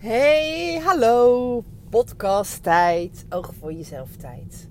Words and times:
Hey, 0.00 0.80
hallo. 0.84 1.64
Podcast 1.90 2.62
tijd. 2.62 3.26
Oog 3.28 3.54
voor 3.58 3.72
jezelf 3.72 4.16
tijd. 4.16 4.68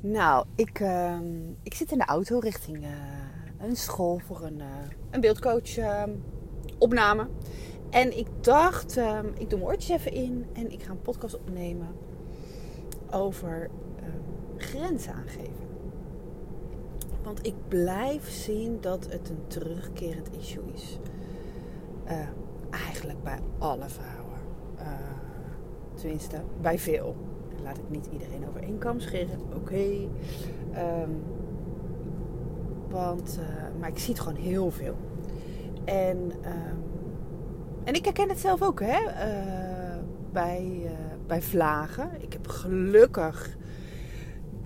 Nou, 0.00 0.46
ik, 0.54 0.80
ehm, 0.80 1.50
ik 1.62 1.74
zit 1.74 1.92
in 1.92 1.98
de 1.98 2.04
auto 2.04 2.38
richting 2.38 2.82
eh, 2.84 2.90
een 3.60 3.76
school 3.76 4.18
voor 4.18 4.42
een, 4.42 4.58
uh, 4.58 4.66
een 5.10 5.20
beeldcoach 5.20 5.76
ehm, 5.76 6.10
opname. 6.78 7.28
En 7.90 8.18
ik 8.18 8.26
dacht, 8.40 8.96
ehm, 8.96 9.26
ik 9.26 9.50
doe 9.50 9.58
mijn 9.58 9.70
oortjes 9.70 9.98
even 9.98 10.12
in 10.12 10.46
en 10.52 10.72
ik 10.72 10.82
ga 10.82 10.90
een 10.90 11.02
podcast 11.02 11.34
opnemen 11.34 11.88
over 13.10 13.70
grenzen 14.56 15.12
aangeven. 15.12 15.66
Want 17.22 17.46
ik 17.46 17.54
blijf 17.68 18.30
zien 18.30 18.80
dat 18.80 19.06
het 19.10 19.28
een 19.28 19.46
terugkerend 19.46 20.28
issue 20.36 20.72
is. 20.74 20.98
Alle 23.58 23.88
vrouwen. 23.88 24.38
Uh, 24.78 24.84
tenminste, 25.94 26.40
bij 26.60 26.78
veel. 26.78 27.16
Laat 27.62 27.78
ik 27.78 27.90
niet 27.90 28.08
iedereen 28.12 28.48
over 28.48 28.62
één 28.62 29.00
scheren. 29.00 29.38
Oké. 29.54 30.08
Ehm, 30.72 31.10
want, 32.88 33.38
uh, 33.40 33.80
maar 33.80 33.88
ik 33.88 33.98
zie 33.98 34.14
het 34.14 34.22
gewoon 34.22 34.42
heel 34.42 34.70
veel. 34.70 34.96
En, 35.84 36.16
um, 36.16 36.82
en 37.84 37.94
ik 37.94 38.04
herken 38.04 38.28
het 38.28 38.38
zelf 38.38 38.62
ook, 38.62 38.80
hè. 38.80 39.00
Uh, 39.00 40.02
bij, 40.32 40.90
bij 41.26 41.42
vlagen. 41.42 42.10
Ik 42.18 42.32
heb 42.32 42.48
gelukkig 42.48 43.56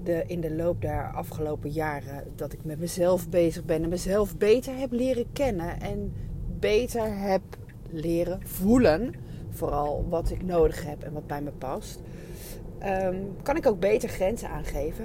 de, 0.06 0.25
in 0.27 0.41
de 0.41 0.55
loop 0.55 0.80
der 0.80 1.12
afgelopen 1.14 1.70
jaren 1.70 2.25
dat 2.37 2.53
ik 2.53 2.64
met 2.64 2.78
mezelf 2.78 3.28
bezig 3.28 3.64
ben 3.64 3.83
en 3.83 3.89
mezelf 3.89 4.37
beter 4.37 4.77
heb 4.77 4.92
leren 4.92 5.33
kennen 5.33 5.80
en 5.80 6.12
beter 6.59 7.19
heb 7.19 7.42
leren 7.91 8.41
voelen. 8.45 9.15
Vooral 9.51 10.07
wat 10.09 10.31
ik 10.31 10.43
nodig 10.43 10.85
heb 10.85 11.03
en 11.03 11.13
wat 11.13 11.27
bij 11.27 11.43
me 11.43 11.51
past. 11.51 12.01
Um, 12.84 13.37
kan 13.43 13.56
ik 13.56 13.67
ook 13.67 13.81
beter 13.81 14.09
grenzen 14.09 14.48
aangeven. 14.48 15.05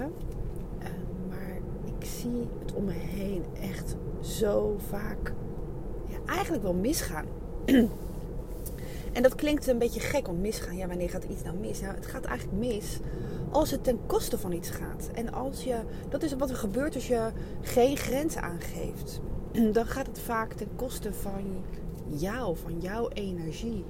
Uh, 0.79 0.85
maar 1.29 1.57
ik 1.99 2.05
zie 2.05 2.47
het 2.59 2.73
om 2.73 2.83
me 2.83 2.91
heen 2.91 3.43
echt 3.61 3.95
zo 4.21 4.75
vaak 4.89 5.33
ja, 6.07 6.17
eigenlijk 6.25 6.63
wel 6.63 6.73
misgaan. 6.73 7.25
en 9.13 9.21
dat 9.21 9.35
klinkt 9.35 9.67
een 9.67 9.77
beetje 9.77 9.99
gek 9.99 10.27
om 10.27 10.41
misgaan. 10.41 10.77
Ja, 10.77 10.87
wanneer 10.87 11.09
gaat 11.09 11.23
iets 11.23 11.43
nou 11.43 11.57
mis? 11.57 11.81
Nou, 11.81 11.95
het 11.95 12.05
gaat 12.05 12.25
eigenlijk 12.25 12.59
mis 12.59 12.99
als 13.51 13.71
het 13.71 13.83
ten 13.83 13.99
koste 14.05 14.37
van 14.37 14.51
iets 14.51 14.69
gaat. 14.69 15.09
En 15.13 15.33
als 15.33 15.63
je, 15.63 15.75
dat 16.09 16.23
is 16.23 16.33
wat 16.33 16.49
er 16.49 16.55
gebeurt 16.55 16.95
als 16.95 17.07
je 17.07 17.31
geen 17.61 17.97
grenzen 17.97 18.41
aangeeft. 18.41 19.21
Dan 19.73 19.85
gaat 19.85 20.07
het 20.07 20.19
vaak 20.19 20.53
ten 20.53 20.69
koste 20.75 21.13
van 21.13 21.63
jou, 22.17 22.57
van 22.57 22.79
jouw 22.79 23.09
energie, 23.09 23.85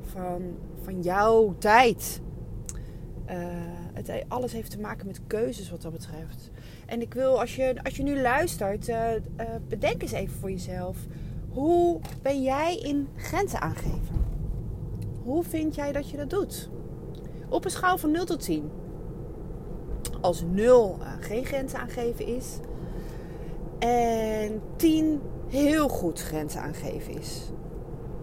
van, 0.00 0.42
van 0.82 1.02
jouw 1.02 1.54
tijd. 1.58 2.20
Uh, 3.30 3.36
het, 3.92 4.24
alles 4.28 4.52
heeft 4.52 4.70
te 4.70 4.80
maken 4.80 5.06
met 5.06 5.20
keuzes 5.26 5.70
wat 5.70 5.82
dat 5.82 5.92
betreft. 5.92 6.50
En 6.86 7.00
ik 7.00 7.14
wil, 7.14 7.40
als 7.40 7.56
je, 7.56 7.74
als 7.82 7.96
je 7.96 8.02
nu 8.02 8.20
luistert, 8.20 8.88
uh, 8.88 9.14
uh, 9.14 9.20
bedenk 9.68 10.02
eens 10.02 10.12
even 10.12 10.38
voor 10.38 10.50
jezelf. 10.50 10.98
Hoe 11.48 12.00
ben 12.22 12.42
jij 12.42 12.76
in 12.76 13.08
grenzen 13.16 13.60
aangeven? 13.60 14.24
Hoe 15.22 15.44
vind 15.44 15.74
jij 15.74 15.92
dat 15.92 16.10
je 16.10 16.16
dat 16.16 16.30
doet? 16.30 16.70
Op 17.48 17.64
een 17.64 17.70
schaal 17.70 17.98
van 17.98 18.10
0 18.10 18.24
tot 18.24 18.40
10. 18.40 18.70
Als 20.20 20.42
0 20.50 20.98
geen 21.20 21.44
grenzen 21.44 21.78
aangeven 21.78 22.26
is. 22.26 22.58
En 23.80 24.60
10 24.76 25.20
heel 25.48 25.88
goed 25.88 26.20
grenzen 26.20 26.60
aangeven 26.60 27.18
is 27.18 27.50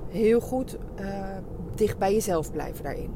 heel 0.09 0.39
goed 0.39 0.77
uh, 0.99 1.37
dicht 1.75 1.97
bij 1.97 2.13
jezelf 2.13 2.51
blijven 2.51 2.83
daarin. 2.83 3.11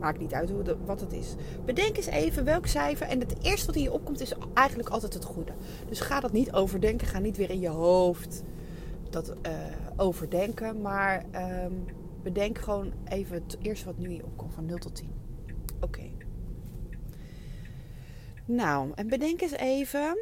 Maakt 0.00 0.18
niet 0.18 0.32
uit 0.32 0.50
hoe 0.50 0.62
de, 0.62 0.76
wat 0.84 1.00
het 1.00 1.12
is. 1.12 1.34
Bedenk 1.64 1.96
eens 1.96 2.06
even 2.06 2.44
welk 2.44 2.66
cijfer. 2.66 3.06
En 3.06 3.20
het 3.20 3.34
eerste 3.42 3.66
wat 3.66 3.76
in 3.76 3.82
je 3.82 3.92
opkomt 3.92 4.20
is 4.20 4.32
eigenlijk 4.54 4.88
altijd 4.88 5.14
het 5.14 5.24
goede. 5.24 5.52
Dus 5.88 6.00
ga 6.00 6.20
dat 6.20 6.32
niet 6.32 6.52
overdenken. 6.52 7.06
Ga 7.06 7.18
niet 7.18 7.36
weer 7.36 7.50
in 7.50 7.60
je 7.60 7.68
hoofd 7.68 8.42
dat 9.10 9.28
uh, 9.28 9.52
overdenken. 9.96 10.80
Maar 10.80 11.24
um, 11.64 11.84
bedenk 12.22 12.58
gewoon 12.58 12.92
even 13.04 13.34
het 13.34 13.56
eerste 13.62 13.84
wat 13.84 13.98
nu 13.98 14.08
in 14.08 14.14
je 14.14 14.24
opkomt. 14.24 14.54
Van 14.54 14.66
0 14.66 14.78
tot 14.78 14.94
10. 14.94 15.10
Oké. 15.80 16.10
Nou, 18.44 18.90
en 18.94 19.08
bedenk 19.08 19.40
eens 19.40 19.56
even. 19.56 20.18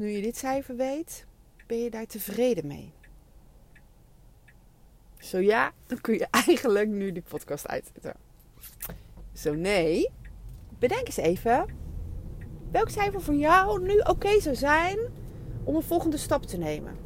Nu 0.00 0.08
je 0.08 0.22
dit 0.22 0.36
cijfer 0.36 0.76
weet. 0.76 1.26
Ben 1.66 1.78
je 1.78 1.90
daar 1.90 2.06
tevreden 2.06 2.66
mee? 2.66 2.92
Zo 5.18 5.38
ja, 5.38 5.72
dan 5.86 6.00
kun 6.00 6.14
je 6.14 6.26
eigenlijk 6.30 6.88
nu 6.88 7.12
die 7.12 7.22
podcast 7.28 7.68
uitzetten. 7.68 8.14
Zo 9.32 9.54
nee, 9.54 10.10
bedenk 10.78 11.06
eens 11.06 11.16
even. 11.16 11.66
Welk 12.70 12.88
cijfer 12.88 13.22
voor 13.22 13.34
jou 13.34 13.82
nu 13.82 13.98
oké 13.98 14.40
zou 14.40 14.54
zijn 14.54 14.98
om 15.64 15.74
een 15.74 15.82
volgende 15.82 16.16
stap 16.16 16.46
te 16.46 16.56
nemen? 16.56 16.96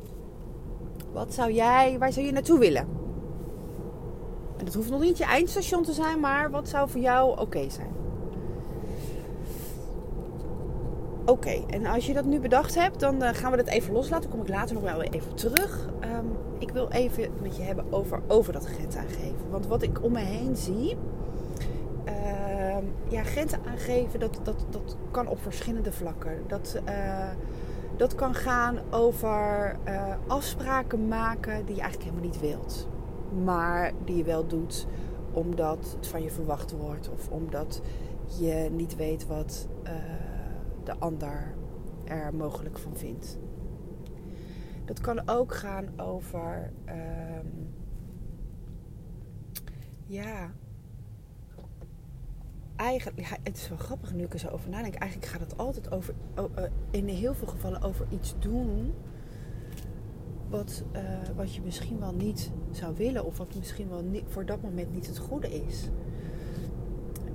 Wat 1.13 1.35
zou 1.35 1.53
jij, 1.53 1.99
waar 1.99 2.13
zou 2.13 2.27
je 2.27 2.33
naartoe 2.33 2.59
willen? 2.59 2.89
En 4.57 4.65
dat 4.65 4.75
hoeft 4.75 4.91
nog 4.91 5.01
niet 5.01 5.19
je 5.19 5.25
eindstation 5.25 5.83
te 5.83 5.93
zijn, 5.93 6.21
maar 6.21 6.51
wat 6.51 6.69
zou 6.69 6.91
voor 6.91 7.01
jou 7.01 7.39
oké 7.39 7.71
zijn? 7.71 8.04
Oké, 11.27 11.65
en 11.71 11.87
als 11.87 12.07
je 12.07 12.13
dat 12.13 12.25
nu 12.25 12.41
bedacht 12.41 12.75
hebt, 12.75 13.01
dan 13.01 13.23
uh, 13.23 13.29
gaan 13.29 13.51
we 13.51 13.57
dat 13.57 13.67
even 13.67 13.93
loslaten. 13.93 14.31
Kom 14.31 14.41
ik 14.41 14.49
later 14.49 14.75
nog 14.75 14.83
wel 14.83 15.03
even 15.03 15.35
terug. 15.35 15.89
Um, 16.01 16.37
ik 16.59 16.71
wil 16.71 16.89
even 16.89 17.31
met 17.43 17.57
je 17.57 17.63
hebben 17.63 17.85
over, 17.91 18.21
over 18.27 18.53
dat 18.53 18.67
grens 18.67 18.97
aangeven. 18.97 19.51
Want 19.51 19.67
wat 19.67 19.83
ik 19.83 20.03
om 20.03 20.13
me 20.13 20.21
heen 20.21 20.57
zie. 20.57 20.97
Uh, 22.07 22.77
ja, 23.09 23.23
grenzen 23.23 23.59
aangeven, 23.67 24.21
dat, 24.21 24.41
dat, 24.43 24.67
dat 24.71 24.97
kan 25.11 25.27
op 25.27 25.43
verschillende 25.43 25.93
vlakken. 25.93 26.43
Dat, 26.47 26.81
uh, 26.89 27.29
dat 27.97 28.15
kan 28.15 28.35
gaan 28.35 28.79
over 28.91 29.77
uh, 29.89 30.15
afspraken 30.27 31.09
maken 31.09 31.67
die 31.67 31.75
je 31.75 31.81
eigenlijk 31.81 32.11
helemaal 32.11 32.31
niet 32.31 32.41
wilt. 32.41 32.89
Maar 33.45 33.93
die 34.05 34.17
je 34.17 34.25
wel 34.25 34.47
doet 34.47 34.87
omdat 35.33 35.97
het 35.97 36.07
van 36.07 36.23
je 36.23 36.31
verwacht 36.31 36.73
wordt. 36.73 37.11
Of 37.11 37.29
omdat 37.29 37.81
je 38.39 38.69
niet 38.73 38.97
weet 38.97 39.27
wat 39.27 39.69
de 40.85 40.99
ander 40.99 41.55
er 42.05 42.35
mogelijk 42.35 42.79
van 42.79 42.97
vindt. 42.97 43.39
Dat 44.85 45.01
kan 45.01 45.29
ook 45.29 45.55
gaan 45.55 46.01
over. 46.01 46.73
Um, 46.89 47.75
ja. 50.07 50.53
Eigenlijk, 52.77 53.39
het 53.43 53.57
is 53.57 53.69
wel 53.69 53.79
grappig 53.79 54.15
nu 54.15 54.25
ik 54.25 54.33
er 54.33 54.39
zo 54.39 54.49
over 54.49 54.71
nadenk. 54.71 54.95
Eigenlijk 54.95 55.33
gaat 55.33 55.41
het 55.41 55.59
altijd 55.59 55.91
over, 55.91 56.15
in 56.91 57.09
heel 57.09 57.35
veel 57.35 57.47
gevallen 57.47 57.83
over 57.83 58.07
iets 58.11 58.35
doen 58.39 58.95
wat, 60.49 60.85
uh, 60.97 61.03
wat 61.37 61.55
je 61.55 61.61
misschien 61.63 61.99
wel 61.99 62.15
niet 62.15 62.51
zou 62.71 62.97
willen, 62.97 63.25
of 63.25 63.39
wat 63.39 63.55
misschien 63.55 63.89
wel 63.89 64.05
voor 64.27 64.47
dat 64.47 64.63
moment 64.63 64.93
niet 64.93 65.07
het 65.07 65.19
goede 65.19 65.49
is. 65.49 65.89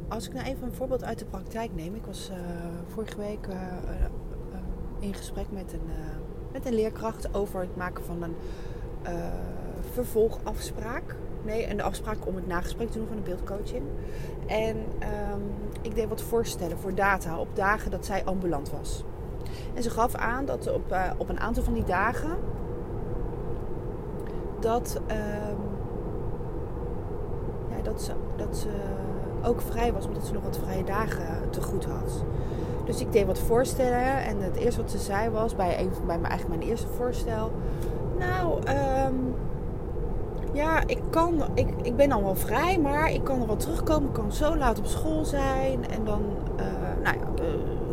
Als 0.10 0.28
ik 0.28 0.34
nou 0.34 0.48
even 0.48 0.68
een 0.68 0.74
voorbeeld 0.74 1.04
uit 1.04 1.20
de 1.20 1.26
praktijk 1.26 1.76
neem. 1.76 1.96
Ik 1.96 2.06
was 2.06 2.30
uh, 2.32 2.38
vorige 2.88 3.18
week 3.18 3.48
uh, 3.48 3.56
in 5.00 5.14
gesprek 5.14 5.46
met 5.52 5.74
een 5.74 5.90
met 6.52 6.66
een 6.66 6.74
leerkracht 6.74 7.34
over 7.34 7.60
het 7.60 7.76
maken 7.76 8.04
van 8.04 8.24
een 8.24 8.36
vervolgafspraak. 9.92 11.16
Nee, 11.44 11.70
een 11.70 11.82
afspraak 11.82 12.28
om 12.28 12.36
het 12.36 12.48
nagesprek 12.48 12.90
te 12.90 12.98
doen 12.98 13.08
van 13.08 13.18
een 13.18 13.24
beeldcoaching. 13.24 13.84
En 14.48 14.78
um, 14.78 15.42
ik 15.82 15.96
deed 15.96 16.10
wat 16.10 16.22
voorstellen 16.22 16.78
voor 16.78 16.96
data 16.96 17.40
op 17.40 17.56
dagen 17.56 17.92
dat 17.92 18.06
zij 18.06 18.26
ambulant 18.26 18.72
was. 18.72 19.04
En 19.74 19.84
ze 19.84 19.90
gaf 19.90 20.16
aan 20.16 20.46
dat 20.46 20.74
op, 20.74 20.98
op 21.18 21.30
een 21.30 21.40
aantal 21.40 21.64
van 21.64 21.74
die 21.74 21.84
dagen 21.84 22.38
dat, 24.60 25.02
um, 25.08 25.58
ja, 27.70 27.82
dat, 27.84 28.02
ze, 28.02 28.14
dat 28.36 28.58
ze 28.58 28.70
ook 29.44 29.62
vrij 29.62 29.94
was, 29.94 30.06
omdat 30.06 30.26
ze 30.26 30.34
nog 30.34 30.44
wat 30.44 30.60
vrije 30.64 30.84
dagen 30.84 31.50
te 31.50 31.62
goed 31.62 31.86
had. 31.86 32.24
Dus 32.86 33.02
ik 33.02 33.12
deed 33.12 33.26
wat 33.26 33.40
voorstellen. 33.40 34.24
En 34.24 34.42
het 34.42 34.56
eerste 34.56 34.82
wat 34.82 34.92
ze 34.92 34.98
zei 34.98 35.30
was 35.30 35.56
bij, 35.56 35.80
een, 35.80 35.90
bij 36.06 36.18
mijn, 36.18 36.32
eigenlijk 36.32 36.60
mijn 36.60 36.70
eerste 36.70 36.88
voorstel. 36.88 37.52
Nou, 38.20 38.60
um, 39.08 39.36
ja, 40.54 40.82
ik, 40.86 41.02
kan, 41.10 41.44
ik, 41.54 41.68
ik 41.82 41.96
ben 41.96 42.12
al 42.12 42.24
wel 42.24 42.36
vrij, 42.36 42.80
maar 42.80 43.12
ik 43.12 43.24
kan 43.24 43.38
nog 43.38 43.48
wel 43.48 43.56
terugkomen. 43.56 44.08
Ik 44.08 44.14
kan 44.14 44.32
zo 44.32 44.56
laat 44.56 44.80
op 44.80 44.86
school 44.86 45.26
zijn. 45.26 45.90
En 45.90 46.06
dan, 46.06 46.22
uh, 46.56 46.66
nou 47.04 47.18
ja, 47.18 47.44
uh, 47.44 47.50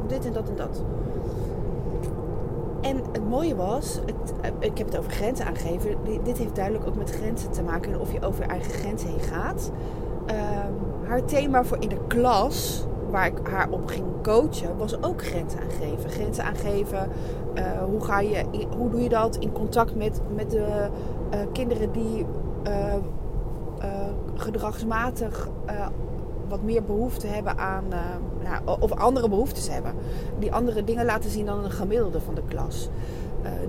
dit 0.07 0.27
en 0.27 0.33
dat 0.33 0.49
en 0.49 0.57
dat. 0.57 0.83
En 2.81 2.97
het 3.13 3.29
mooie 3.29 3.57
was, 3.57 4.01
het, 4.07 4.33
ik 4.59 4.79
heb 4.79 4.87
het 4.87 4.99
over 4.99 5.11
grenzen 5.11 5.47
aangegeven. 5.47 5.97
Dit 6.23 6.39
heeft 6.39 6.55
duidelijk 6.55 6.87
ook 6.87 6.97
met 6.97 7.11
grenzen 7.11 7.51
te 7.51 7.63
maken. 7.63 7.93
En 7.93 8.01
of 8.01 8.13
je 8.13 8.27
over 8.27 8.43
je 8.43 8.51
eigen 8.51 8.73
grenzen 8.73 9.09
heen 9.09 9.21
gaat. 9.21 9.71
Um, 10.31 10.75
haar 11.09 11.25
thema 11.25 11.65
voor 11.65 11.77
in 11.81 11.89
de 11.89 12.01
klas 12.07 12.87
waar 13.11 13.27
ik 13.27 13.39
haar 13.43 13.71
op 13.71 13.87
ging 13.87 14.05
coachen, 14.23 14.77
was 14.77 15.03
ook 15.03 15.25
grenzen 15.25 15.61
aangeven. 15.61 16.11
Grenzen 16.11 16.45
aangeven, 16.45 17.09
uh, 17.55 17.83
hoe, 17.85 18.05
ga 18.05 18.21
je, 18.21 18.45
hoe 18.77 18.91
doe 18.91 19.03
je 19.03 19.09
dat 19.09 19.37
in 19.37 19.53
contact 19.53 19.95
met, 19.95 20.21
met 20.35 20.51
de 20.51 20.89
uh, 21.35 21.41
kinderen 21.53 21.93
die 21.93 22.27
uh, 22.67 22.95
gedragsmatig 24.35 25.49
wat 26.49 26.63
meer 26.63 26.83
behoefte 26.83 27.27
hebben 27.27 27.59
aan, 27.59 27.85
ja, 28.43 28.75
of 28.81 28.93
andere 28.93 29.29
behoeftes 29.29 29.69
hebben. 29.69 29.93
Die 30.39 30.53
andere 30.53 30.85
dingen 30.85 31.05
laten 31.05 31.31
zien 31.31 31.47
dan 31.47 31.65
een 31.65 31.71
gemiddelde 31.71 32.21
van 32.21 32.35
de 32.35 32.43
klas. 32.49 32.89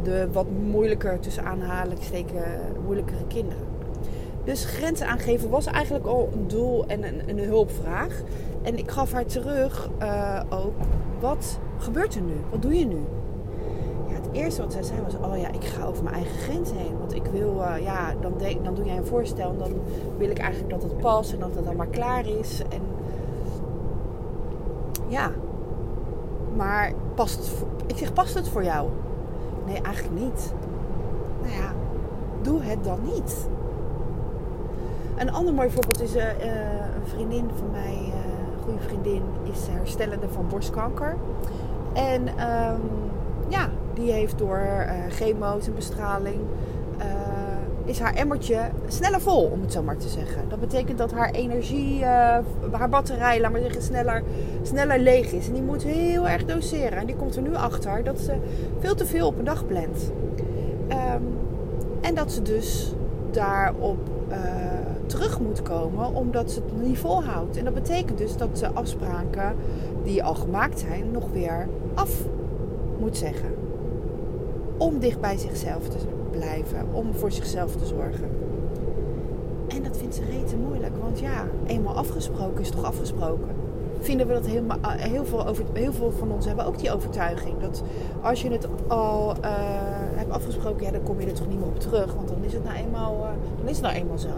de 0.03 0.27
wat 0.31 0.45
moeilijker, 0.71 1.19
tussen 1.19 1.45
aanhalingstekens, 1.45 2.41
moeilijkere 2.83 3.27
kinderen. 3.27 3.76
Dus 4.47 4.65
grenzen 4.65 5.07
aangeven 5.07 5.49
was 5.49 5.65
eigenlijk 5.65 6.05
al 6.05 6.29
een 6.33 6.47
doel 6.47 6.85
en 6.85 7.03
een, 7.03 7.29
een 7.29 7.39
hulpvraag. 7.39 8.21
En 8.61 8.77
ik 8.77 8.91
gaf 8.91 9.11
haar 9.11 9.25
terug 9.25 9.89
uh, 10.01 10.41
ook, 10.49 10.73
wat 11.19 11.59
gebeurt 11.77 12.15
er 12.15 12.21
nu? 12.21 12.33
Wat 12.49 12.61
doe 12.61 12.79
je 12.79 12.85
nu? 12.85 12.99
Ja, 14.07 14.13
het 14.13 14.29
eerste 14.31 14.61
wat 14.61 14.71
zij 14.71 14.83
zei 14.83 15.01
was, 15.01 15.13
oh 15.15 15.37
ja, 15.37 15.51
ik 15.51 15.63
ga 15.63 15.85
over 15.85 16.03
mijn 16.03 16.15
eigen 16.15 16.37
grens 16.37 16.71
heen. 16.71 16.97
Want 16.99 17.13
ik 17.13 17.25
wil, 17.25 17.55
uh, 17.61 17.83
ja, 17.83 18.13
dan, 18.21 18.33
dan 18.63 18.75
doe 18.75 18.85
jij 18.85 18.97
een 18.97 19.05
voorstel 19.05 19.49
en 19.49 19.57
dan 19.57 19.73
wil 20.17 20.29
ik 20.29 20.37
eigenlijk 20.37 20.69
dat 20.69 20.83
het 20.83 20.97
past 20.97 21.33
en 21.33 21.39
dat 21.39 21.55
het 21.55 21.77
maar 21.77 21.87
klaar 21.87 22.27
is. 22.27 22.61
En 22.69 22.81
ja, 25.07 25.31
maar 26.55 26.93
past 27.15 27.37
het 27.37 27.65
ik 27.87 27.97
zeg, 27.97 28.13
past 28.13 28.33
het 28.33 28.49
voor 28.49 28.63
jou? 28.63 28.89
Nee, 29.65 29.81
eigenlijk 29.81 30.21
niet. 30.21 30.53
Nou 31.41 31.53
ja, 31.53 31.73
doe 32.41 32.61
het 32.61 32.83
dan 32.83 32.99
niet. 33.03 33.47
Een 35.17 35.31
ander 35.31 35.53
mooi 35.53 35.69
voorbeeld 35.69 36.01
is 36.01 36.15
uh, 36.15 36.23
een 36.23 37.07
vriendin 37.07 37.49
van 37.55 37.71
mij, 37.71 37.97
uh, 38.07 38.13
een 38.55 38.63
goede 38.63 38.79
vriendin, 38.79 39.21
is 39.43 39.67
herstellende 39.69 40.29
van 40.29 40.47
borstkanker. 40.49 41.15
En 41.93 42.21
um, 42.27 42.81
ja, 43.47 43.69
die 43.93 44.11
heeft 44.11 44.37
door 44.37 44.85
chemo's 45.09 45.67
en 45.67 45.75
bestraling, 45.75 46.39
is 47.85 47.99
haar 47.99 48.13
emmertje 48.13 48.59
sneller 48.87 49.21
vol, 49.21 49.43
om 49.43 49.61
het 49.61 49.71
zo 49.71 49.83
maar 49.83 49.97
te 49.97 50.07
zeggen. 50.07 50.49
Dat 50.49 50.59
betekent 50.59 50.97
dat 50.97 51.11
haar 51.11 51.31
energie, 51.31 52.05
haar 52.71 52.89
batterij, 52.89 53.41
laat 53.41 53.51
maar 53.51 53.61
zeggen, 53.61 53.81
sneller, 53.81 54.23
sneller 54.61 54.99
leeg 54.99 55.31
is. 55.31 55.47
En 55.47 55.53
die 55.53 55.61
moet 55.61 55.83
heel 55.83 56.27
erg 56.27 56.45
doseren. 56.45 56.97
En 56.97 57.05
die 57.05 57.15
komt 57.15 57.35
er 57.35 57.41
nu 57.41 57.55
achter 57.55 58.03
dat 58.03 58.19
ze 58.19 58.33
veel 58.79 58.95
te 58.95 59.05
veel 59.05 59.27
op 59.27 59.37
een 59.37 59.45
dag 59.45 59.65
plant. 59.67 60.11
Um, 60.89 61.37
en 62.01 62.15
dat 62.15 62.31
ze 62.31 62.41
dus 62.41 62.95
daarop 63.37 63.97
terug 65.05 65.39
moet 65.39 65.61
komen 65.61 66.13
omdat 66.13 66.51
ze 66.51 66.59
het 66.59 66.87
niet 66.87 66.97
volhoudt. 66.97 67.57
En 67.57 67.63
dat 67.63 67.73
betekent 67.73 68.17
dus 68.17 68.37
dat 68.37 68.49
ze 68.53 68.67
afspraken 68.67 69.55
die 70.03 70.23
al 70.23 70.35
gemaakt 70.35 70.79
zijn 70.79 71.11
nog 71.11 71.31
weer 71.31 71.67
af 71.93 72.25
moet 72.99 73.17
zeggen. 73.17 73.49
Om 74.77 74.99
dicht 74.99 75.21
bij 75.21 75.37
zichzelf 75.37 75.87
te 75.89 75.97
blijven, 76.31 76.85
om 76.91 77.13
voor 77.13 77.31
zichzelf 77.31 77.75
te 77.75 77.85
zorgen. 77.85 78.29
En 79.67 79.83
dat 79.83 79.97
vindt 79.97 80.15
ze 80.15 80.21
rete 80.25 80.57
moeilijk, 80.57 80.93
want 81.01 81.19
ja, 81.19 81.47
eenmaal 81.65 81.95
afgesproken 81.95 82.61
is 82.61 82.69
toch 82.69 82.83
afgesproken. 82.83 83.49
Vinden 83.99 84.27
we 84.27 84.33
dat 84.33 84.45
helemaal, 84.45 84.77
eh, 84.81 84.89
heel, 84.89 85.25
veel 85.25 85.47
over, 85.47 85.65
heel 85.73 85.93
veel 85.93 86.11
van 86.11 86.31
ons 86.31 86.45
hebben 86.45 86.65
ook 86.65 86.79
die 86.79 86.93
overtuiging. 86.93 87.59
Dat 87.59 87.83
als 88.21 88.41
je 88.41 88.51
het 88.51 88.67
al 88.87 89.35
uh, 89.43 89.51
hebt 90.17 90.31
afgesproken, 90.31 90.85
ja, 90.85 90.91
dan 90.91 91.03
kom 91.03 91.19
je 91.19 91.27
er 91.27 91.33
toch 91.33 91.47
niet 91.47 91.59
meer 91.59 91.67
op 91.67 91.79
terug. 91.79 92.13
Want 92.13 92.27
dan 92.27 92.43
is 92.43 92.53
het 92.53 92.63
nou 92.63 92.75
eenmaal, 92.75 93.13
uh, 93.15 93.29
dan 93.57 93.67
is 93.67 93.75
het 93.75 93.85
nou 93.85 93.95
eenmaal 93.95 94.17
zo. 94.17 94.29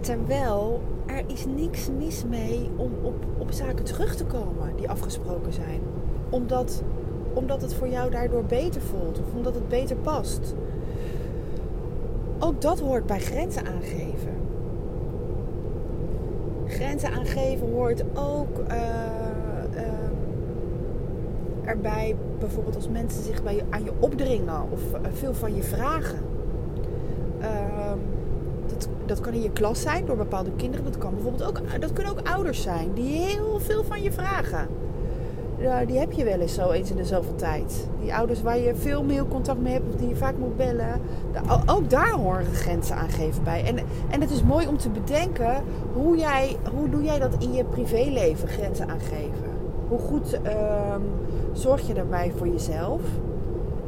Terwijl 0.00 0.80
er 1.06 1.22
is 1.26 1.46
niks 1.46 1.88
mis 1.98 2.24
mee 2.24 2.70
om 2.76 2.90
op, 3.02 3.14
op 3.38 3.52
zaken 3.52 3.84
terug 3.84 4.16
te 4.16 4.24
komen 4.24 4.76
die 4.76 4.90
afgesproken 4.90 5.52
zijn. 5.52 5.80
Omdat, 6.30 6.82
omdat 7.32 7.62
het 7.62 7.74
voor 7.74 7.88
jou 7.88 8.10
daardoor 8.10 8.44
beter 8.44 8.80
voelt 8.80 9.18
of 9.18 9.34
omdat 9.34 9.54
het 9.54 9.68
beter 9.68 9.96
past. 9.96 10.54
Ook 12.38 12.60
dat 12.60 12.80
hoort 12.80 13.06
bij 13.06 13.20
grenzen 13.20 13.66
aangeven. 13.66 14.36
Grenzen 16.66 17.10
aangeven 17.10 17.72
hoort 17.72 18.04
ook 18.14 18.58
uh, 18.70 19.27
erbij, 21.68 22.16
bijvoorbeeld 22.38 22.74
als 22.74 22.88
mensen 22.88 23.22
zich 23.22 23.42
bij 23.42 23.54
je, 23.54 23.62
aan 23.70 23.84
je 23.84 23.92
opdringen 23.98 24.62
of 24.70 24.80
uh, 24.92 24.98
veel 25.12 25.34
van 25.34 25.54
je 25.54 25.62
vragen. 25.62 26.18
Ehm, 27.40 27.98
dat 29.06 29.20
kan 29.20 29.32
in 29.32 29.42
je 29.42 29.50
klas 29.50 29.80
zijn 29.80 30.06
door 30.06 30.16
bepaalde 30.16 30.50
kinderen. 30.56 30.84
Dat, 30.84 30.98
kan 30.98 31.14
bijvoorbeeld 31.14 31.48
ook, 31.48 31.80
dat 31.80 31.92
kunnen 31.92 32.12
ook 32.12 32.28
ouders 32.28 32.62
zijn 32.62 32.92
die 32.94 33.18
heel 33.18 33.60
veel 33.60 33.84
van 33.84 34.02
je 34.02 34.12
vragen. 34.12 34.68
Die 35.86 35.98
heb 35.98 36.12
je 36.12 36.24
wel 36.24 36.40
eens 36.40 36.54
zo 36.54 36.70
eens 36.70 36.90
in 36.90 36.96
de 36.96 37.04
zoveel 37.04 37.34
tijd. 37.34 37.88
Die 38.00 38.14
ouders 38.14 38.42
waar 38.42 38.58
je 38.58 38.74
veel 38.74 39.04
mailcontact 39.04 39.60
mee 39.60 39.72
hebt 39.72 39.88
of 39.88 39.94
die 39.94 40.08
je 40.08 40.16
vaak 40.16 40.38
moet 40.38 40.56
bellen. 40.56 41.00
Ook 41.66 41.90
daar 41.90 42.10
horen 42.10 42.44
grenzen 42.44 42.96
aangeven 42.96 43.44
bij. 43.44 43.64
En, 43.64 43.78
en 44.10 44.20
het 44.20 44.30
is 44.30 44.42
mooi 44.42 44.66
om 44.66 44.76
te 44.76 44.90
bedenken 44.90 45.62
hoe, 45.92 46.16
jij, 46.16 46.56
hoe 46.74 46.88
doe 46.88 47.02
jij 47.02 47.18
dat 47.18 47.34
in 47.38 47.52
je 47.52 47.64
privéleven, 47.64 48.48
grenzen 48.48 48.88
aangeven. 48.88 49.56
Hoe 49.88 49.98
goed 49.98 50.32
um, 50.34 51.02
zorg 51.52 51.86
je 51.86 51.94
daarbij 51.94 52.32
voor 52.36 52.48
jezelf? 52.48 53.00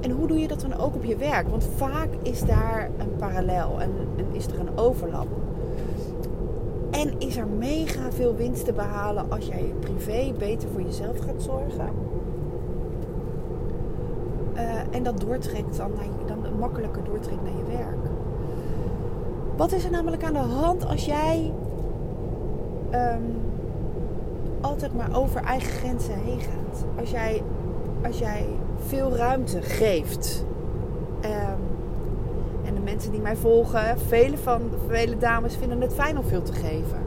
En 0.00 0.10
hoe 0.10 0.26
doe 0.26 0.38
je 0.38 0.48
dat 0.48 0.60
dan 0.60 0.74
ook 0.76 0.94
op 0.94 1.04
je 1.04 1.16
werk? 1.16 1.48
Want 1.48 1.68
vaak 1.76 2.08
is 2.22 2.40
daar 2.40 2.90
een 2.98 3.16
parallel 3.16 3.80
en, 3.80 3.90
is 4.32 4.46
er 4.46 4.60
een 4.60 4.78
overlap. 4.78 5.26
En 6.90 7.18
is 7.18 7.36
er 7.36 7.46
mega 7.46 8.12
veel 8.12 8.34
winst 8.34 8.64
te 8.64 8.72
behalen 8.72 9.30
als 9.30 9.46
jij 9.46 9.74
privé 9.80 10.32
beter 10.38 10.68
voor 10.68 10.82
jezelf 10.82 11.18
gaat 11.18 11.42
zorgen. 11.42 11.88
Uh, 14.54 14.60
en 14.90 15.02
dat 15.02 15.20
doortrekt 15.20 15.76
dan, 15.76 15.90
dan 16.26 16.58
makkelijker 16.58 17.04
doortrekt 17.04 17.42
naar 17.42 17.56
je 17.56 17.76
werk. 17.76 18.10
Wat 19.56 19.72
is 19.72 19.84
er 19.84 19.90
namelijk 19.90 20.24
aan 20.24 20.32
de 20.32 20.38
hand 20.38 20.86
als 20.86 21.04
jij 21.04 21.52
um, 22.92 23.49
altijd 24.60 24.94
maar 24.96 25.16
over 25.16 25.42
eigen 25.42 25.70
grenzen 25.70 26.14
heen 26.14 26.40
gaat? 26.40 26.84
Als 26.98 27.10
jij, 27.10 27.42
als 28.04 28.18
jij 28.18 28.46
veel 28.86 29.16
ruimte 29.16 29.62
geeft. 29.62 30.44
Um, 31.24 31.68
en 32.64 32.74
de 32.74 32.80
mensen 32.80 33.12
die 33.12 33.20
mij 33.20 33.36
volgen, 33.36 33.98
vele, 33.98 34.38
van, 34.38 34.60
vele 34.88 35.18
dames 35.18 35.56
vinden 35.56 35.80
het 35.80 35.94
fijn 35.94 36.18
om 36.18 36.24
veel 36.24 36.42
te 36.42 36.52
geven. 36.52 36.98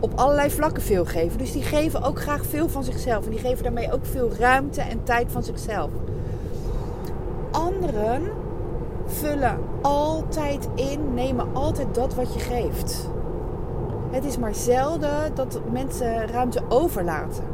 Op 0.00 0.12
allerlei 0.14 0.50
vlakken 0.50 0.82
veel 0.82 1.04
geven. 1.04 1.38
Dus 1.38 1.52
die 1.52 1.62
geven 1.62 2.02
ook 2.02 2.20
graag 2.20 2.46
veel 2.46 2.68
van 2.68 2.84
zichzelf. 2.84 3.24
En 3.24 3.30
die 3.30 3.40
geven 3.40 3.62
daarmee 3.62 3.92
ook 3.92 4.06
veel 4.06 4.30
ruimte 4.38 4.80
en 4.80 5.04
tijd 5.04 5.32
van 5.32 5.42
zichzelf. 5.42 5.90
Anderen 7.50 8.22
vullen 9.06 9.58
altijd 9.82 10.68
in, 10.74 11.14
nemen 11.14 11.46
altijd 11.52 11.94
dat 11.94 12.14
wat 12.14 12.34
je 12.34 12.40
geeft. 12.40 13.10
Het 14.12 14.24
is 14.24 14.38
maar 14.38 14.54
zelden 14.54 15.34
dat 15.34 15.60
mensen 15.70 16.26
ruimte 16.26 16.62
overlaten. 16.68 17.44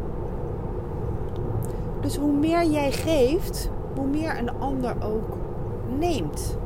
Dus 2.00 2.16
hoe 2.16 2.32
meer 2.32 2.64
jij 2.64 2.92
geeft, 2.92 3.70
hoe 3.96 4.06
meer 4.06 4.38
een 4.38 4.58
ander 4.58 4.94
ook 5.02 5.36
neemt. 5.98 6.56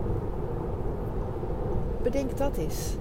Bedenk 2.03 2.37
dat 2.37 2.57
eens. 2.57 2.97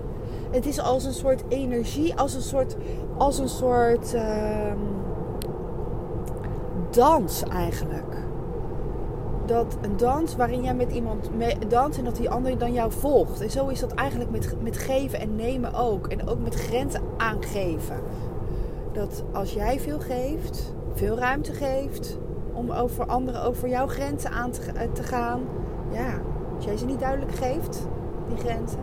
Het 0.51 0.65
is 0.65 0.79
als 0.79 1.05
een 1.05 1.13
soort 1.13 1.43
energie, 1.47 2.15
als 2.15 2.33
een 2.33 2.41
soort, 2.41 2.75
als 3.17 3.39
een 3.39 3.49
soort 3.49 4.13
uh, 4.13 4.73
dans 6.89 7.43
eigenlijk. 7.43 8.15
Dat 9.51 9.77
een 9.81 9.97
dans 9.97 10.35
waarin 10.35 10.63
jij 10.63 10.73
met 10.73 10.91
iemand 10.91 11.29
danst 11.67 11.97
en 11.97 12.03
dat 12.03 12.15
die 12.15 12.29
ander 12.29 12.57
dan 12.57 12.73
jou 12.73 12.91
volgt. 12.91 13.41
En 13.41 13.49
zo 13.49 13.67
is 13.67 13.79
dat 13.79 13.93
eigenlijk 13.93 14.31
met, 14.31 14.55
met 14.61 14.77
geven 14.77 15.19
en 15.19 15.35
nemen 15.35 15.73
ook. 15.73 16.07
En 16.07 16.27
ook 16.27 16.39
met 16.39 16.55
grenzen 16.55 17.01
aangeven. 17.17 17.95
Dat 18.91 19.23
als 19.31 19.53
jij 19.53 19.79
veel 19.79 19.99
geeft, 19.99 20.73
veel 20.93 21.17
ruimte 21.17 21.53
geeft, 21.53 22.17
om 22.53 22.71
over 22.71 23.05
anderen, 23.05 23.43
over 23.43 23.69
jouw 23.69 23.87
grenzen 23.87 24.31
aan 24.31 24.51
te, 24.51 24.61
eh, 24.71 24.91
te 24.91 25.03
gaan. 25.03 25.41
Ja, 25.91 26.21
als 26.55 26.65
jij 26.65 26.77
ze 26.77 26.85
niet 26.85 26.99
duidelijk 26.99 27.35
geeft, 27.35 27.87
die 28.27 28.37
grenzen, 28.37 28.79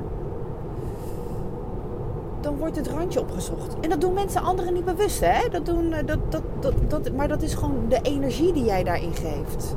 dan 2.40 2.56
wordt 2.56 2.76
het 2.76 2.88
randje 2.88 3.20
opgezocht. 3.20 3.80
En 3.80 3.90
dat 3.90 4.00
doen 4.00 4.14
mensen 4.14 4.42
anderen 4.42 4.74
niet 4.74 4.84
bewust, 4.84 5.20
hè? 5.20 5.48
Dat 5.50 5.66
doen, 5.66 5.92
eh, 5.92 6.06
dat, 6.06 6.18
dat, 6.28 6.42
dat, 6.60 6.74
dat, 6.88 7.12
maar 7.12 7.28
dat 7.28 7.42
is 7.42 7.54
gewoon 7.54 7.88
de 7.88 8.00
energie 8.02 8.52
die 8.52 8.64
jij 8.64 8.84
daarin 8.84 9.14
geeft. 9.14 9.76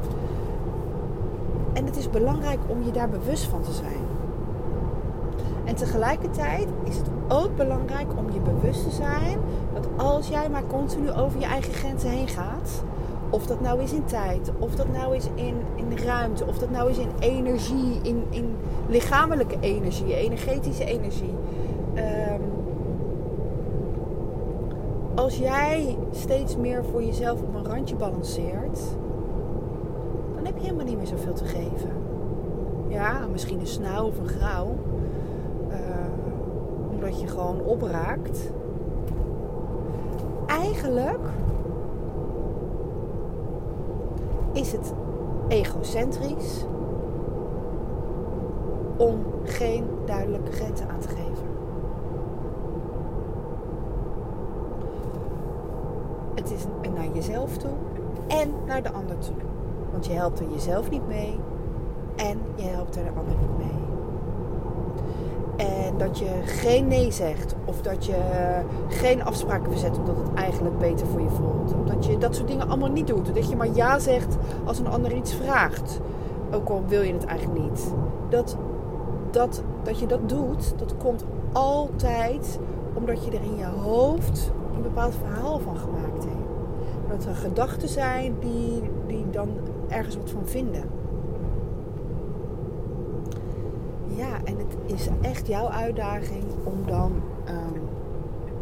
En 1.74 1.86
het 1.86 1.98
is 1.98 2.10
belangrijk 2.10 2.60
om 2.68 2.84
je 2.84 2.92
daar 2.92 3.10
bewust 3.10 3.44
van 3.44 3.62
te 3.62 3.72
zijn. 3.72 4.10
En 5.64 5.76
tegelijkertijd 5.76 6.68
is 6.84 6.98
het 6.98 7.08
ook 7.28 7.56
belangrijk 7.56 8.08
om 8.18 8.26
je 8.32 8.40
bewust 8.40 8.84
te 8.84 8.96
zijn 8.96 9.40
dat 9.74 9.88
als 9.98 10.28
jij 10.28 10.50
maar 10.50 10.64
continu 10.68 11.12
over 11.12 11.40
je 11.40 11.46
eigen 11.46 11.74
grenzen 11.74 12.10
heen 12.10 12.28
gaat, 12.28 12.84
of 13.30 13.46
dat 13.46 13.62
nou 13.62 13.82
is 13.82 13.94
in 13.94 14.06
tijd, 14.06 14.52
of 14.60 14.76
dat 14.76 14.92
nou 14.92 15.16
is 15.16 15.28
in, 15.36 15.56
in 15.76 15.98
ruimte, 15.98 16.46
of 16.46 16.58
dat 16.58 16.70
nou 16.70 16.90
is 16.90 16.98
in 16.98 17.10
energie, 17.20 18.00
in, 18.02 18.24
in 18.30 18.56
lichamelijke 18.88 19.58
energie, 19.60 20.16
energetische 20.16 20.86
energie. 20.86 21.36
Um, 21.96 22.42
als 25.16 25.38
jij 25.38 25.98
steeds 26.12 26.58
meer 26.58 26.84
voor 26.92 27.04
jezelf 27.04 27.42
op 27.42 27.56
een 27.56 27.66
randje 27.66 27.96
balanceert, 27.96 28.80
helemaal 30.62 30.86
niet 30.86 30.98
meer 30.98 31.08
zoveel 31.08 31.34
te 31.34 31.46
geven. 31.46 31.92
Ja, 32.88 33.28
misschien 33.32 33.60
een 33.60 33.68
snauw 33.68 34.06
of 34.06 34.18
een 34.18 34.28
grauw. 34.28 34.76
Uh, 35.70 37.20
je 37.20 37.28
gewoon 37.28 37.62
opraakt. 37.62 38.52
Eigenlijk 40.46 41.28
is 44.54 44.72
het 44.72 44.94
egocentrisch 45.48 46.66
om 48.98 49.26
geen 49.44 49.86
duidelijke 50.06 50.52
grenzen 50.52 50.90
aan 50.90 51.00
te 51.00 51.08
geven. 51.08 51.50
Het 56.36 56.52
is 56.52 56.66
naar 56.94 57.08
jezelf 57.14 57.58
toe 57.58 57.72
en 58.28 58.54
naar 58.66 58.84
de 58.84 58.92
ander 58.92 59.18
toe. 59.18 59.36
Want 59.92 60.06
je 60.06 60.14
helpt 60.14 60.40
er 60.40 60.46
jezelf 60.52 60.90
niet 60.90 61.08
mee 61.08 61.40
en 62.16 62.40
je 62.56 62.64
helpt 62.64 62.96
er 62.96 63.04
de 63.04 63.10
ander 63.10 63.36
niet 63.40 63.58
mee. 63.58 63.82
En 65.68 65.98
dat 65.98 66.20
je 66.20 66.30
geen 66.46 66.88
nee 66.88 67.12
zegt 67.12 67.56
of 67.66 67.82
dat 67.82 68.06
je 68.06 68.16
geen 68.88 69.24
afspraken 69.24 69.72
verzet 69.72 69.98
omdat 69.98 70.18
het 70.18 70.34
eigenlijk 70.34 70.80
beter 70.80 71.08
voor 71.08 71.22
je 71.22 71.30
voelt. 71.30 71.74
Omdat 71.74 72.06
je 72.06 72.18
dat 72.18 72.36
soort 72.36 72.48
dingen 72.48 72.68
allemaal 72.68 72.92
niet 72.92 73.08
doet. 73.08 73.36
Dat 73.36 73.50
je 73.50 73.56
maar 73.56 73.74
ja 73.74 74.00
zegt 74.00 74.38
als 74.66 74.80
een 74.80 74.88
ander 74.88 75.14
iets 75.14 75.34
vraagt. 75.34 76.00
Ook 76.52 76.70
al 76.70 76.84
wil 76.88 77.02
je 77.02 77.14
het 77.14 77.26
eigenlijk 77.26 77.62
niet. 77.62 77.94
Dat, 78.30 78.58
dat, 79.32 79.64
dat 79.84 80.00
je 80.00 80.06
dat 80.06 80.30
doet, 80.30 80.74
dat 80.78 80.98
komt 80.98 81.26
altijd 81.52 82.60
omdat 82.94 83.26
je 83.26 83.32
er 83.32 83.44
in 83.44 83.58
je 83.58 83.66
hoofd 83.66 84.52
een 84.76 84.82
bepaald 84.82 85.14
verhaal 85.16 85.60
van 85.60 85.78
gemaakt 85.78 86.24
hebt. 86.24 86.36
Dat 87.10 87.26
er 87.26 87.36
gedachten 87.36 87.90
zijn 87.90 88.36
die, 88.40 88.82
die 89.08 89.30
dan 89.30 89.50
ergens 89.92 90.18
wat 90.18 90.30
van 90.30 90.46
vinden. 90.46 90.84
Ja, 94.08 94.44
en 94.44 94.58
het 94.58 94.76
is 94.86 95.08
echt 95.22 95.48
jouw 95.48 95.68
uitdaging 95.68 96.44
om 96.64 96.86
dan 96.86 97.12
um, 97.48 97.82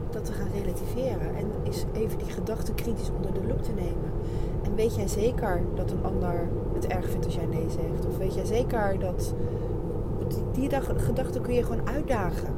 dat 0.10 0.26
te 0.26 0.34
gaan 0.34 0.48
relativeren. 0.62 1.36
En 1.36 1.46
is 1.64 1.86
even 1.94 2.18
die 2.18 2.30
gedachten 2.30 2.76
kritisch 2.76 3.12
onder 3.16 3.34
de 3.34 3.48
loep 3.48 3.62
te 3.62 3.72
nemen. 3.72 4.12
En 4.64 4.76
weet 4.76 4.96
jij 4.96 5.08
zeker 5.08 5.62
dat 5.76 5.92
een 5.92 6.04
ander 6.04 6.48
het 6.74 6.88
erg 6.88 7.10
vindt 7.10 7.26
als 7.26 7.36
jij 7.36 7.46
nee 7.46 7.70
zegt? 7.70 8.06
Of 8.08 8.18
weet 8.18 8.34
jij 8.34 8.46
zeker 8.46 9.00
dat 9.00 9.34
die, 10.28 10.68
die 10.70 10.82
gedachten 10.82 11.42
kun 11.42 11.54
je 11.54 11.64
gewoon 11.64 11.88
uitdagen? 11.88 12.54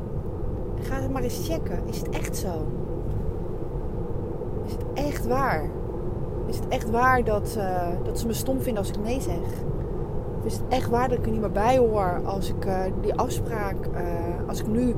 Ga 0.82 1.02
het 1.02 1.12
maar 1.12 1.24
eens 1.24 1.48
checken. 1.48 1.80
Is 1.86 1.98
het 1.98 2.10
echt 2.10 2.38
zo? 2.38 2.66
Is 4.66 4.72
het 4.72 4.84
echt 4.94 5.28
waar? 5.28 5.70
Is 6.52 6.58
het 6.58 6.68
echt 6.68 6.90
waar 6.90 7.24
dat, 7.24 7.56
uh, 7.58 7.88
dat 8.04 8.20
ze 8.20 8.28
me 8.28 8.34
stom 8.34 8.60
vinden 8.60 8.84
als 8.84 8.92
ik 8.92 9.04
nee 9.04 9.22
zeg? 9.22 9.38
Of 10.40 10.46
is 10.46 10.54
het 10.54 10.62
echt 10.70 10.90
waar 10.90 11.10
dat 11.10 11.18
ik 11.18 11.26
er 11.26 11.32
niet 11.32 11.42
meer 11.42 11.52
bij 11.52 11.78
hoor 11.78 12.22
als 12.26 12.50
ik 12.50 12.66
uh, 12.66 12.80
die 13.02 13.14
afspraak, 13.14 13.76
uh, 13.86 14.48
als 14.48 14.60
ik 14.60 14.68
nu 14.68 14.96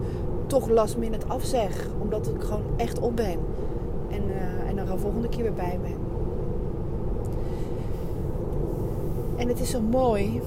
toch 0.48 0.69
last 0.69 0.98
minute 0.98 1.27
afzeg, 1.27 1.88
omdat 2.01 2.27
ik 2.27 2.41
gewoon 2.41 2.63
echt 2.75 3.00
op 3.00 3.15
ben 3.15 3.38
en, 4.10 4.24
en 4.67 4.77
er 4.77 4.91
een 4.91 5.00
volgende 5.00 5.29
keer 5.29 5.43
weer 5.43 5.53
bij 5.53 5.79
ben? 5.81 5.95
En 9.36 9.48
het 9.48 9.60
is 9.60 9.69
zo 9.69 9.81
mooi 9.81 10.41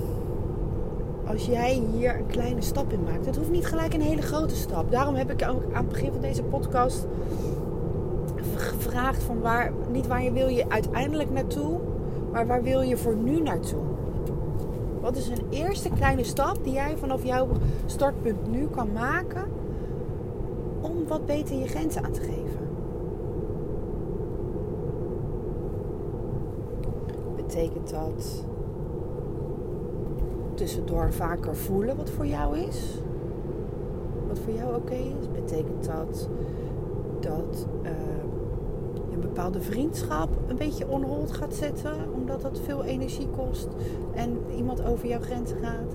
als 1.27 1.47
jij 1.47 1.83
hier 1.93 2.17
een 2.17 2.27
kleine 2.27 2.63
stap 2.63 2.93
in 2.93 3.03
maakt. 3.03 3.27
Het 3.27 3.37
hoeft 3.37 3.51
niet 3.51 3.67
gelijk 3.67 3.95
een 3.95 4.01
hele 4.01 4.23
grote 4.23 4.57
stap. 4.57 4.91
Daarom 4.91 5.15
heb 5.15 5.31
ik 5.31 5.49
ook 5.49 5.63
aan 5.73 5.85
het 5.85 5.89
begin 5.89 6.13
van 6.13 6.21
deze 6.21 6.43
podcast 6.43 7.07
gevraagd 8.67 9.23
van 9.23 9.41
waar, 9.41 9.73
niet 9.91 10.07
waar 10.07 10.23
je 10.23 10.33
wil 10.33 10.49
je 10.49 10.69
uiteindelijk 10.69 11.31
naartoe, 11.31 11.79
maar 12.33 12.47
waar 12.47 12.63
wil 12.63 12.81
je 12.81 12.97
voor 12.97 13.17
nu 13.17 13.41
naartoe? 13.41 13.83
Wat 15.01 15.17
is 15.17 15.29
een 15.29 15.47
eerste 15.51 15.91
kleine 15.91 16.25
stap 16.25 16.65
die 16.65 16.73
jij 16.73 16.97
vanaf 16.97 17.25
jouw 17.25 17.49
startpunt 17.87 18.51
nu 18.51 18.67
kan 18.67 18.93
maken 18.93 19.45
om 20.81 21.07
wat 21.09 21.27
beter 21.27 21.57
je 21.57 21.67
grenzen 21.67 22.05
aan 22.05 22.13
te 22.13 22.21
geven? 22.21 22.69
Betekent 27.37 27.91
dat 27.91 28.45
tussendoor 30.55 31.13
vaker 31.13 31.57
voelen 31.57 31.97
wat 31.97 32.11
voor 32.11 32.27
jou 32.27 32.59
is? 32.59 33.01
Wat 34.29 34.39
voor 34.39 34.53
jou 34.53 34.75
oké 34.75 34.95
is? 34.95 35.31
Betekent 35.33 35.85
dat 35.85 36.29
dat 37.21 37.67
je 37.83 38.36
een 39.17 39.23
bepaalde 39.23 39.61
vriendschap 39.61 40.29
een 40.47 40.57
beetje 40.57 40.89
onhold 40.89 41.33
gaat 41.33 41.55
zetten, 41.55 41.93
omdat 42.15 42.43
dat 42.43 42.61
veel 42.65 42.85
energie 42.85 43.29
kost 43.29 43.69
en 44.15 44.39
iemand 44.57 44.85
over 44.85 45.09
jouw 45.09 45.21
grenzen 45.21 45.57
gaat? 45.57 45.95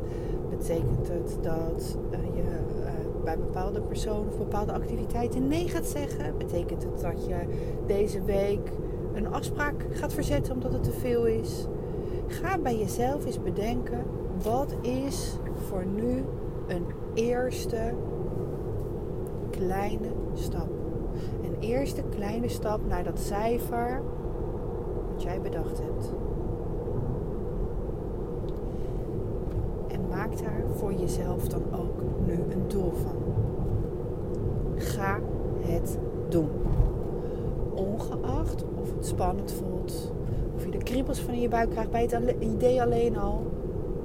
Betekent 0.50 1.08
het 1.08 1.38
dat 1.42 1.98
uh, 2.12 2.36
je 2.36 2.42
uh, 2.42 3.24
bij 3.24 3.38
bepaalde 3.38 3.82
personen 3.82 4.28
of 4.28 4.38
bepaalde 4.38 4.72
activiteiten 4.72 5.48
nee 5.48 5.68
gaat 5.68 5.86
zeggen? 5.86 6.38
Betekent 6.38 6.84
het 6.84 7.02
dat 7.02 7.26
je 7.26 7.36
deze 7.88 8.24
week 8.24 8.72
een 9.14 9.28
afspraak 9.28 9.86
gaat 9.92 10.14
verzetten 10.14 10.54
omdat 10.54 10.74
het 10.74 10.84
te 10.84 10.92
veel 10.92 11.26
is? 11.26 11.66
Ga 12.28 12.58
bij 12.58 12.78
jezelf 12.78 13.26
eens 13.26 13.42
bedenken 13.42 14.04
wat 14.44 14.76
is 14.82 15.38
voor 15.68 15.86
nu 15.86 16.24
een 16.68 16.86
eerste 17.14 17.94
kleine 19.50 20.10
stap? 20.34 20.81
Eerste 21.62 22.04
kleine 22.10 22.50
stap 22.50 22.80
naar 22.88 23.04
dat 23.04 23.20
cijfer 23.20 24.02
wat 25.12 25.24
jij 25.24 25.42
bedacht 25.42 25.82
hebt. 25.82 26.12
En 29.88 30.08
maak 30.10 30.38
daar 30.38 30.64
voor 30.76 30.94
jezelf 30.94 31.48
dan 31.48 31.62
ook 31.80 32.02
nu 32.26 32.34
een 32.34 32.68
doel 32.68 32.92
van. 32.92 33.16
Ga 34.76 35.20
het 35.60 35.98
doen. 36.30 36.50
Ongeacht 37.74 38.66
of 38.82 38.96
het 38.96 39.06
spannend 39.06 39.52
voelt, 39.52 40.14
of 40.56 40.66
je 40.66 40.72
de 40.72 40.78
kriebels 40.78 41.20
van 41.20 41.34
in 41.34 41.42
je 41.42 41.50
buik 41.50 41.70
krijgt 41.70 41.92
bij 41.92 42.02
het 42.02 42.36
idee 42.40 42.82
alleen 42.82 43.18
al 43.18 43.52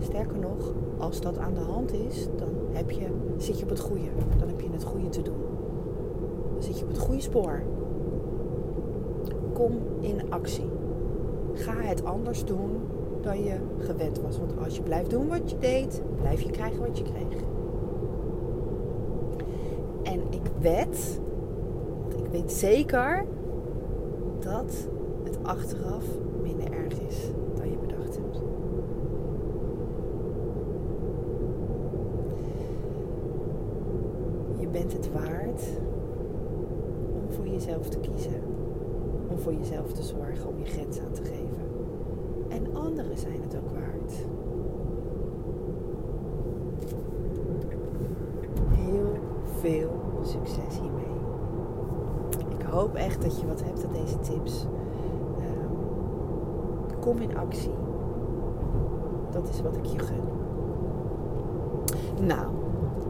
Sterker 0.00 0.38
nog, 0.38 0.72
als 0.98 1.20
dat 1.20 1.38
aan 1.38 1.54
de 1.54 1.60
hand 1.60 1.92
is, 1.92 2.28
dan 2.36 2.48
heb 2.72 2.90
je, 2.90 3.06
zit 3.36 3.58
je 3.58 3.64
op 3.64 3.70
het 3.70 3.80
goede. 3.80 4.08
Dan 4.38 4.48
heb 4.48 4.60
je 4.60 4.68
het 4.72 4.84
goede 4.84 5.08
te 5.08 5.22
doen. 5.22 5.55
Dan 6.66 6.74
zit 6.74 6.84
je 6.84 6.88
op 6.90 6.96
het 6.96 7.06
goede 7.06 7.22
spoor. 7.22 7.62
Kom 9.52 9.72
in 10.00 10.30
actie. 10.30 10.70
Ga 11.52 11.74
het 11.74 12.04
anders 12.04 12.44
doen 12.44 12.70
dan 13.20 13.44
je 13.44 13.54
gewend 13.78 14.20
was. 14.20 14.38
Want 14.38 14.52
als 14.64 14.76
je 14.76 14.82
blijft 14.82 15.10
doen 15.10 15.28
wat 15.28 15.50
je 15.50 15.58
deed, 15.58 16.02
blijf 16.20 16.40
je 16.40 16.50
krijgen 16.50 16.80
wat 16.80 16.98
je 16.98 17.04
kreeg. 17.04 17.42
En 20.02 20.20
ik 20.30 20.50
wed, 20.60 21.20
ik 22.16 22.26
weet 22.30 22.52
zeker 22.52 23.24
dat 24.40 24.88
het 25.24 25.38
achteraf 25.42 26.04
minder 26.42 26.72
erg 26.72 27.00
is. 27.00 27.30
bent 34.78 34.92
het 34.92 35.12
waard 35.12 35.62
jezelf 37.56 37.88
te 37.88 37.98
kiezen. 37.98 38.42
Om 39.28 39.38
voor 39.38 39.52
jezelf 39.54 39.92
te 39.92 40.02
zorgen, 40.02 40.48
om 40.48 40.58
je 40.58 40.64
grens 40.64 41.00
aan 41.00 41.12
te 41.12 41.22
geven. 41.22 41.64
En 42.48 42.76
anderen 42.76 43.18
zijn 43.18 43.40
het 43.42 43.56
ook 43.56 43.70
waard. 43.70 44.12
Heel 48.68 49.12
veel 49.60 49.90
succes 50.22 50.80
hiermee. 50.80 51.04
Ik 52.58 52.66
hoop 52.66 52.94
echt 52.94 53.22
dat 53.22 53.40
je 53.40 53.46
wat 53.46 53.62
hebt 53.64 53.84
aan 53.86 53.92
deze 53.92 54.18
tips. 54.18 54.66
Um, 55.38 57.00
kom 57.00 57.18
in 57.18 57.36
actie. 57.36 57.74
Dat 59.30 59.48
is 59.48 59.60
wat 59.62 59.76
ik 59.76 59.84
je 59.84 59.98
gun. 59.98 60.24
Nou, 62.26 62.46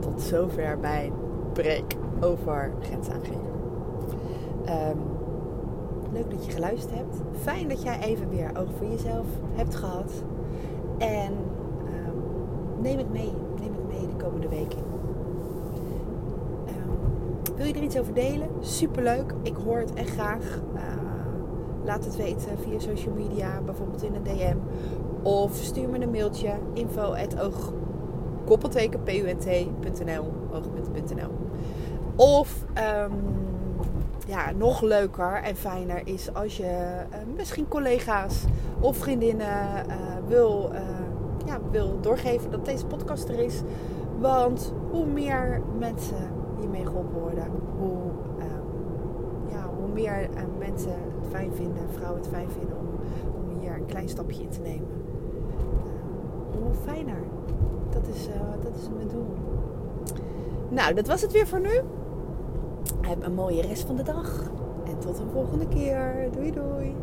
tot 0.01 0.23
zover 0.23 0.79
bij 0.81 1.13
gesprek 1.57 1.97
over 2.21 2.73
grenzen 2.81 3.13
aangeven. 3.13 3.56
Um, 4.69 4.99
leuk 6.13 6.31
dat 6.31 6.47
je 6.47 6.53
geluisterd 6.53 6.95
hebt. 6.95 7.17
Fijn 7.41 7.69
dat 7.69 7.83
jij 7.83 8.01
even 8.01 8.29
weer 8.29 8.51
oog 8.59 8.69
voor 8.79 8.87
jezelf 8.87 9.27
hebt 9.53 9.75
gehad. 9.75 10.13
En 10.99 11.33
um, 11.33 12.23
neem 12.83 12.99
het 12.99 13.13
mee. 13.13 13.33
Neem 13.61 13.75
het 13.75 13.89
mee 13.89 14.07
de 14.07 14.25
komende 14.25 14.49
weken. 14.49 14.79
Um, 16.69 17.57
wil 17.57 17.67
je 17.67 17.75
er 17.75 17.83
iets 17.83 17.99
over 17.99 18.15
delen? 18.15 18.49
Superleuk. 18.61 19.35
Ik 19.43 19.57
hoor 19.65 19.79
het 19.79 19.95
echt 19.95 20.11
graag. 20.11 20.61
Uh, 20.75 20.81
laat 21.85 22.05
het 22.05 22.17
weten 22.17 22.59
via 22.59 22.79
social 22.79 23.15
media, 23.15 23.61
bijvoorbeeld 23.65 24.03
in 24.03 24.15
een 24.15 24.23
DM. 24.23 24.57
Of 25.23 25.55
stuur 25.55 25.89
me 25.89 26.01
een 26.01 26.11
mailtje 26.11 26.53
info 26.73 27.13
oog 27.39 27.73
of 32.17 32.65
ja, 34.27 34.51
nog 34.51 34.81
leuker 34.81 35.43
en 35.43 35.57
fijner 35.57 36.01
is 36.05 36.35
als 36.35 36.57
je 36.57 37.05
uh, 37.11 37.17
misschien 37.37 37.69
collega's 37.69 38.45
of 38.81 38.97
vriendinnen 38.97 39.87
uh, 39.89 39.95
wil, 40.27 40.71
uh, 40.73 40.81
ja, 41.47 41.59
wil 41.71 42.01
doorgeven 42.01 42.51
dat 42.51 42.65
deze 42.65 42.87
podcast 42.87 43.29
er 43.29 43.39
is. 43.39 43.63
Want 44.19 44.73
hoe 44.91 45.07
meer 45.07 45.63
mensen 45.79 46.31
hiermee 46.61 46.87
geholpen 46.87 47.21
worden. 47.21 47.47
Hoe, 47.79 47.99
ehm, 48.39 49.57
ja, 49.57 49.71
hoe 49.79 49.89
meer 49.93 50.29
mensen 50.59 50.91
het 50.91 51.31
fijn 51.31 51.53
vinden, 51.53 51.91
vrouwen 51.93 52.21
het 52.21 52.31
fijn 52.31 52.51
vinden 52.51 52.77
om, 52.79 52.87
hier 53.61 53.75
een 53.75 53.87
klein 53.87 54.09
stapje 54.09 54.43
in 54.43 54.49
te 54.49 54.61
nemen. 54.61 54.89
Hoe 56.63 56.75
fijner. 56.85 57.23
Dat 57.91 58.09
is, 58.09 58.29
dat 58.63 58.75
is 58.77 58.89
mijn 58.97 59.09
doel. 59.09 59.27
Nou, 60.69 60.95
dat 60.95 61.07
was 61.07 61.23
het 61.23 61.33
weer 61.33 61.47
voor 61.47 61.61
nu. 61.61 61.81
Heb 63.01 63.23
een 63.23 63.35
mooie 63.35 63.63
rest 63.63 63.87
van 63.87 63.97
de 63.97 64.03
dag. 64.03 64.51
En 64.87 64.99
tot 64.99 65.19
een 65.19 65.31
volgende 65.33 65.69
keer. 65.69 66.29
Doei 66.33 66.53
doei. 66.53 66.95